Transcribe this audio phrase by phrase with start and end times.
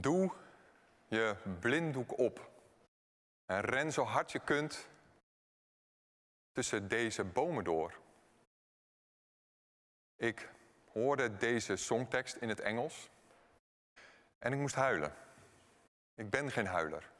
[0.00, 0.32] Doe
[1.06, 2.50] je blinddoek op
[3.46, 4.88] en ren zo hard je kunt
[6.52, 7.98] tussen deze bomen door.
[10.16, 10.50] Ik
[10.92, 13.10] hoorde deze songtekst in het Engels
[14.38, 15.14] en ik moest huilen.
[16.14, 17.10] Ik ben geen huiler.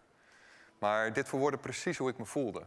[0.78, 2.66] Maar dit verwoordde precies hoe ik me voelde.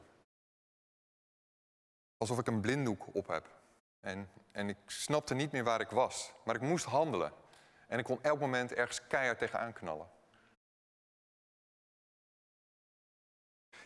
[2.18, 3.48] Alsof ik een blinddoek op heb.
[4.00, 6.34] En, en ik snapte niet meer waar ik was.
[6.44, 7.34] Maar ik moest handelen.
[7.92, 10.10] En ik kon elk moment ergens keihard tegenaan knallen.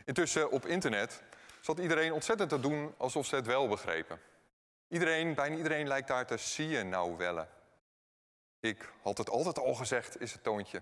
[0.03, 1.23] Intussen op internet
[1.61, 4.19] zat iedereen ontzettend te doen alsof ze het wel begrepen.
[4.87, 7.49] Iedereen, bijna iedereen lijkt daar te zie je nou wellen.
[8.59, 10.81] Ik had het altijd al gezegd, is het toontje.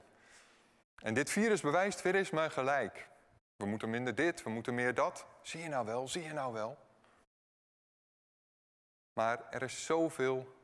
[0.95, 3.09] En dit virus bewijst weer eens mijn gelijk.
[3.55, 5.25] We moeten minder dit, we moeten meer dat.
[5.41, 6.77] Zie je nou wel, zie je nou wel.
[9.13, 10.55] Maar er is zoveel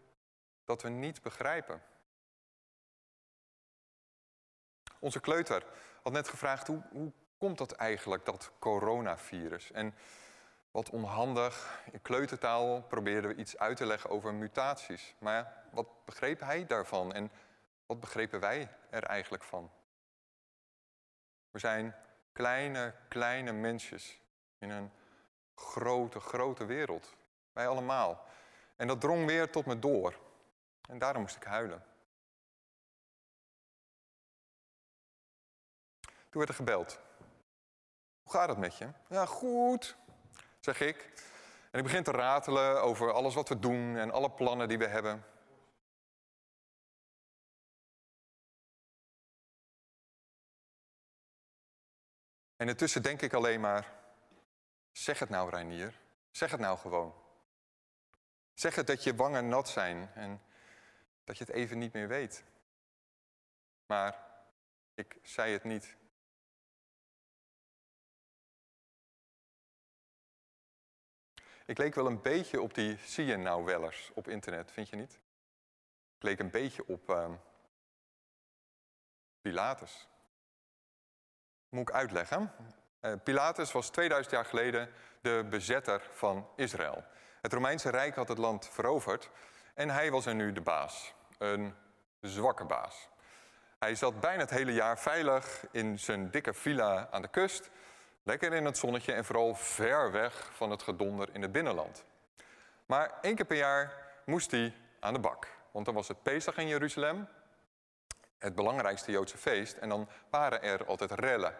[0.65, 1.81] dat we niet begrijpen.
[4.99, 5.65] Onze kleuter
[6.03, 9.71] had net gevraagd, hoe, hoe komt dat eigenlijk, dat coronavirus?
[9.71, 9.93] En
[10.71, 15.15] wat onhandig, in kleutertaal probeerden we iets uit te leggen over mutaties.
[15.19, 17.31] Maar wat begreep hij daarvan en
[17.85, 19.71] wat begrepen wij er eigenlijk van?
[21.51, 21.95] We zijn
[22.31, 24.19] kleine, kleine mensjes
[24.59, 24.91] in een
[25.55, 27.15] grote, grote wereld.
[27.53, 28.25] Wij allemaal.
[28.75, 30.19] En dat drong weer tot me door.
[30.89, 31.83] En daarom moest ik huilen.
[36.29, 36.99] Toen werd er gebeld.
[38.23, 38.89] Hoe gaat het met je?
[39.09, 39.97] Ja, goed,
[40.59, 41.27] zeg ik.
[41.71, 44.87] En ik begin te ratelen over alles wat we doen en alle plannen die we
[44.87, 45.25] hebben.
[52.55, 53.93] En intussen denk ik alleen maar,
[54.91, 55.99] zeg het nou Reinier,
[56.31, 57.13] zeg het nou gewoon.
[58.53, 60.41] Zeg het dat je wangen nat zijn en
[61.23, 62.43] dat je het even niet meer weet.
[63.85, 64.25] Maar
[64.93, 65.97] ik zei het niet.
[71.69, 74.95] Ik leek wel een beetje op die zie je nou wellers op internet, vind je
[74.95, 75.19] niet?
[76.17, 77.29] Ik leek een beetje op uh,
[79.41, 80.07] Pilatus.
[81.69, 82.51] Moet ik uitleggen?
[83.01, 84.89] Uh, Pilatus was 2000 jaar geleden
[85.21, 87.03] de bezetter van Israël.
[87.41, 89.29] Het Romeinse Rijk had het land veroverd
[89.73, 91.13] en hij was er nu de baas.
[91.37, 91.73] Een
[92.21, 93.09] zwakke baas.
[93.79, 97.69] Hij zat bijna het hele jaar veilig in zijn dikke villa aan de kust
[98.29, 102.03] Lekker in het zonnetje en vooral ver weg van het gedonder in het binnenland.
[102.85, 103.93] Maar één keer per jaar
[104.25, 105.47] moest hij aan de bak.
[105.71, 107.27] Want dan was het Pesach in Jeruzalem,
[108.37, 109.77] het belangrijkste Joodse feest.
[109.77, 111.55] En dan waren er altijd rellen.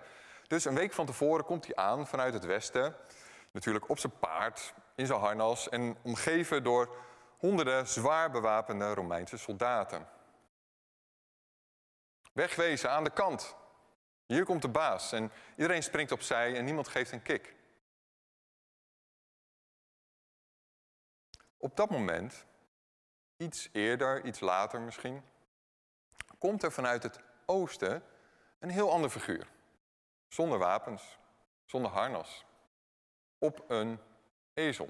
[0.47, 2.95] Dus een week van tevoren komt hij aan vanuit het westen.
[3.51, 6.95] Natuurlijk op zijn paard, in zijn harnas en omgeven door
[7.37, 10.07] honderden zwaar bewapende Romeinse soldaten.
[12.33, 13.55] Wegwezen aan de kant,
[14.33, 17.55] hier komt de baas en iedereen springt opzij en niemand geeft een kick.
[21.57, 22.45] Op dat moment,
[23.37, 25.23] iets eerder, iets later misschien,
[26.37, 28.03] komt er vanuit het oosten
[28.59, 29.47] een heel ander figuur.
[30.27, 31.17] Zonder wapens,
[31.65, 32.45] zonder harnas.
[33.37, 33.99] Op een
[34.53, 34.89] ezel.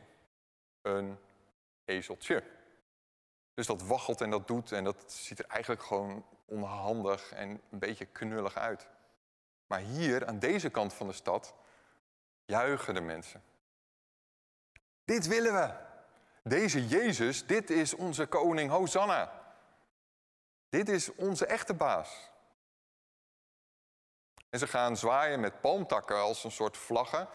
[0.82, 1.20] Een
[1.86, 2.44] ezeltje.
[3.54, 7.80] Dus dat waggelt en dat doet en dat ziet er eigenlijk gewoon onhandig en een
[7.80, 8.88] beetje knullig uit.
[9.70, 11.54] Maar hier, aan deze kant van de stad,
[12.46, 13.44] juichen de mensen.
[15.06, 15.74] Dit willen we.
[16.44, 19.32] Deze Jezus, dit is onze koning Hosanna.
[20.70, 22.32] Dit is onze echte baas.
[24.50, 27.28] En ze gaan zwaaien met palmtakken als een soort vlaggen.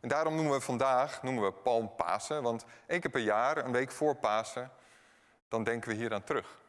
[0.00, 3.90] En daarom noemen we vandaag noemen we Palmpasen, want één keer per jaar, een week
[3.90, 4.70] voor Pasen,
[5.48, 6.61] dan denken we hier aan terug.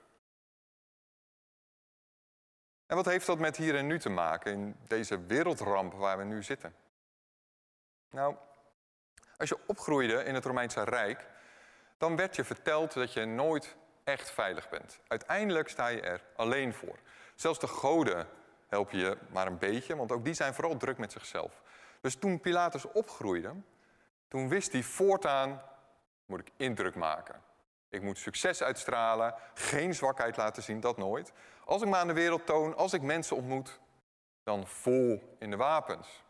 [2.93, 6.23] En wat heeft dat met hier en nu te maken in deze wereldramp waar we
[6.23, 6.75] nu zitten?
[8.09, 8.35] Nou,
[9.37, 11.27] als je opgroeide in het Romeinse Rijk,
[11.97, 14.99] dan werd je verteld dat je nooit echt veilig bent.
[15.07, 16.99] Uiteindelijk sta je er alleen voor.
[17.35, 18.27] Zelfs de goden
[18.67, 21.61] helpen je maar een beetje, want ook die zijn vooral druk met zichzelf.
[22.01, 23.53] Dus toen Pilatus opgroeide,
[24.28, 25.61] toen wist hij voortaan
[26.25, 27.41] moet ik indruk maken.
[27.93, 31.31] Ik moet succes uitstralen, geen zwakheid laten zien, dat nooit.
[31.66, 33.79] Als ik me aan de wereld toon, als ik mensen ontmoet,
[34.43, 36.23] dan vol in de wapens.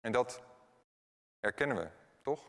[0.00, 0.42] En dat
[1.40, 1.88] herkennen we,
[2.22, 2.40] toch?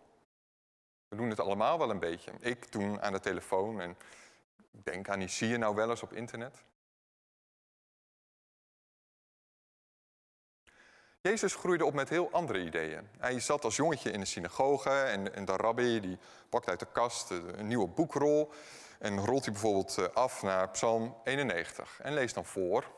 [1.08, 2.32] We doen het allemaal wel een beetje.
[2.40, 3.98] Ik toen aan de telefoon en
[4.72, 6.64] denk aan die zie je nou wel eens op internet.
[11.22, 13.10] Jezus groeide op met heel andere ideeën.
[13.18, 16.18] Hij zat als jongetje in de synagoge en, en de rabbi die
[16.50, 18.52] pakte uit de kast een nieuwe boekrol.
[19.00, 22.92] En rolt hij bijvoorbeeld eh, af naar Psalm 91 en leest dan voor.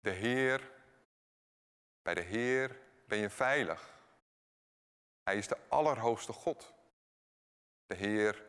[0.00, 0.70] De Heer,
[2.02, 3.94] bij de Heer ben je veilig.
[5.22, 6.72] Hij is de allerhoogste God.
[7.86, 8.44] De Heer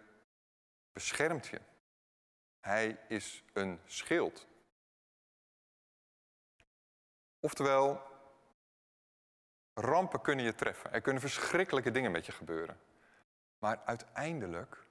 [0.93, 1.59] beschermt je.
[2.59, 4.47] Hij is een schild.
[7.45, 8.01] Oftewel,
[9.73, 10.93] rampen kunnen je treffen.
[10.93, 12.79] Er kunnen verschrikkelijke dingen met je gebeuren.
[13.59, 14.85] Maar uiteindelijk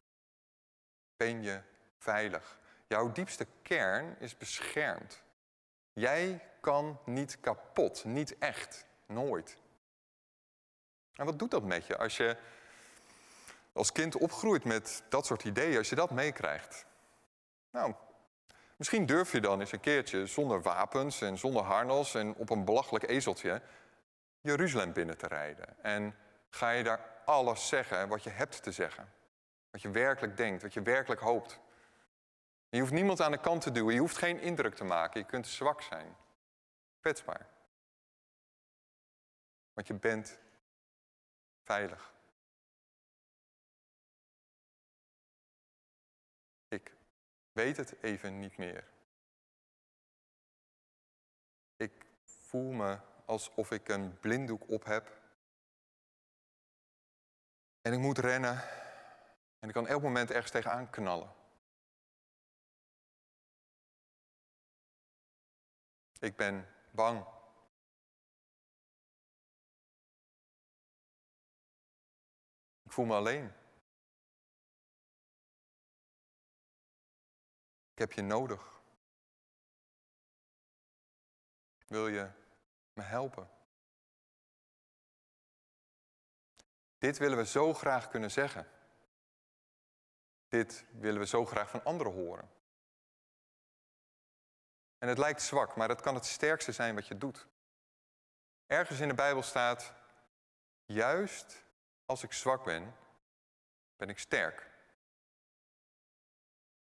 [1.16, 1.60] ben je
[1.98, 2.58] veilig.
[2.86, 5.22] Jouw diepste kern is beschermd.
[5.92, 9.56] Jij kan niet kapot, niet echt, nooit.
[11.14, 12.36] En wat doet dat met je als je
[13.72, 16.86] als kind opgroeit met dat soort ideeën, als je dat meekrijgt?
[17.70, 17.94] Nou,
[18.76, 22.64] misschien durf je dan eens een keertje zonder wapens en zonder harnas en op een
[22.64, 23.62] belachelijk ezeltje
[24.40, 25.82] Jeruzalem binnen te rijden.
[25.82, 26.16] En
[26.50, 29.12] ga je daar alles zeggen wat je hebt te zeggen.
[29.70, 31.60] Wat je werkelijk denkt, wat je werkelijk hoopt.
[32.68, 35.26] je hoeft niemand aan de kant te duwen, je hoeft geen indruk te maken, je
[35.26, 36.16] kunt zwak zijn.
[37.00, 37.46] Kwetsbaar.
[39.72, 40.38] Want je bent
[41.64, 42.13] veilig.
[47.54, 48.88] Weet het even niet meer.
[51.76, 55.22] Ik voel me alsof ik een blinddoek op heb.
[57.80, 58.62] En ik moet rennen.
[59.58, 61.34] En ik kan elk moment ergens tegenaan knallen.
[66.18, 67.26] Ik ben bang.
[72.82, 73.63] Ik voel me alleen.
[77.94, 78.82] Ik heb je nodig.
[81.86, 82.30] Wil je
[82.92, 83.50] me helpen?
[86.98, 88.68] Dit willen we zo graag kunnen zeggen.
[90.48, 92.50] Dit willen we zo graag van anderen horen.
[94.98, 97.46] En het lijkt zwak, maar dat kan het sterkste zijn wat je doet.
[98.66, 99.92] Ergens in de Bijbel staat,
[100.84, 101.64] juist
[102.06, 102.96] als ik zwak ben,
[103.96, 104.70] ben ik sterk.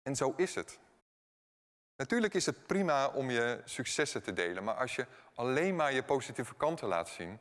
[0.02, 0.82] En zo is het.
[2.04, 6.04] Natuurlijk is het prima om je successen te delen, maar als je alleen maar je
[6.04, 7.38] positieve kanten laat zien,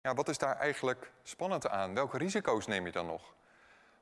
[0.00, 1.94] ja, wat is daar eigenlijk spannend aan?
[1.94, 3.34] Welke risico's neem je dan nog?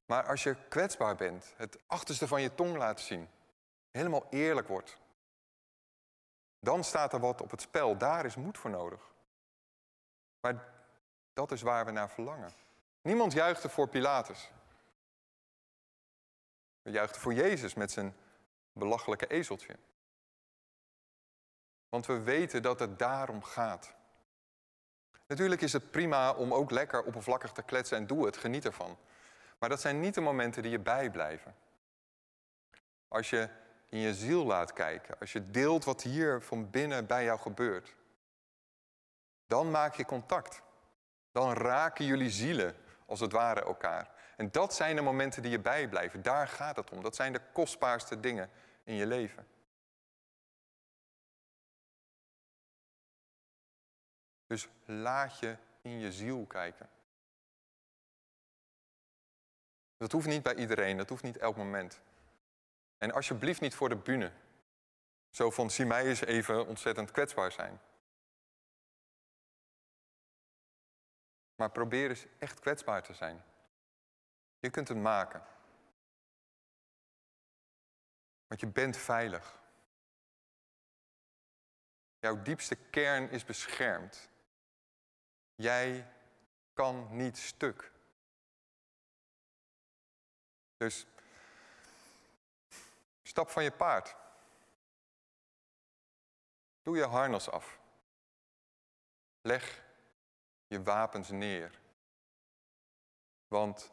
[0.07, 3.29] Maar als je kwetsbaar bent, het achterste van je tong laat zien,
[3.91, 4.99] helemaal eerlijk wordt,
[6.61, 7.97] dan staat er wat op het spel.
[7.97, 9.13] Daar is moed voor nodig.
[10.41, 10.65] Maar
[11.33, 12.53] dat is waar we naar verlangen.
[13.03, 14.51] Niemand juichte voor Pilatus.
[16.83, 18.15] We juichten voor Jezus met zijn
[18.73, 19.77] belachelijke ezeltje.
[21.89, 23.95] Want we weten dat het daarom gaat.
[25.27, 28.99] Natuurlijk is het prima om ook lekker oppervlakkig te kletsen en doe het, geniet ervan.
[29.59, 31.55] Maar dat zijn niet de momenten die je bijblijven.
[33.09, 33.49] Als je
[33.89, 37.97] in je ziel laat kijken, als je deelt wat hier van binnen bij jou gebeurt,
[39.47, 40.63] dan maak je contact.
[41.33, 42.77] Dan raken jullie zielen
[43.07, 44.11] als het ware elkaar.
[44.41, 46.23] En dat zijn de momenten die je bijblijven.
[46.23, 47.03] Daar gaat het om.
[47.03, 48.51] Dat zijn de kostbaarste dingen
[48.85, 49.47] in je leven.
[54.47, 56.89] Dus laat je in je ziel kijken.
[59.97, 62.01] Dat hoeft niet bij iedereen, dat hoeft niet elk moment.
[62.99, 64.33] En alsjeblieft niet voor de bühne.
[65.31, 67.81] Zo van, zie mij eens even ontzettend kwetsbaar zijn.
[71.55, 73.45] Maar probeer eens echt kwetsbaar te zijn.
[74.61, 75.47] Je kunt het maken.
[78.47, 79.59] Want je bent veilig.
[82.19, 84.29] Jouw diepste kern is beschermd.
[85.55, 86.13] Jij
[86.73, 87.93] kan niet stuk.
[90.77, 91.07] Dus
[93.23, 94.17] stap van je paard.
[96.83, 97.81] Doe je harnas af.
[99.41, 99.83] Leg
[100.67, 101.81] je wapens neer.
[103.49, 103.93] Want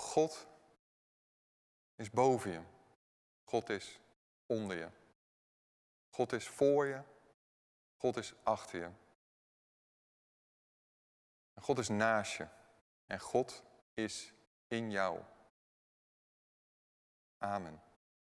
[0.00, 0.46] God
[1.96, 2.60] is boven je.
[3.44, 3.98] God is
[4.46, 4.90] onder je.
[6.10, 7.02] God is voor je.
[7.96, 8.90] God is achter je.
[11.54, 12.48] God is naast je.
[13.06, 13.62] En God
[13.94, 14.32] is
[14.68, 15.20] in jou.
[17.38, 17.89] Amen.